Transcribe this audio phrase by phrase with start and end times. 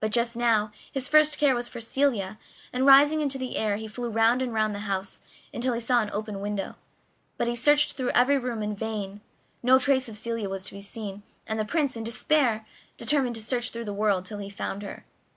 [0.00, 2.36] But just now his first care was for Celia,
[2.72, 5.20] and rising into the air he flew round and round the house,
[5.54, 6.74] until he saw an open window;
[7.36, 9.20] but he searched through every room in vain.
[9.62, 12.66] No trace of Celia was to be seen, and the Prince, in despair,
[12.96, 15.04] determined to search through the world till he found her.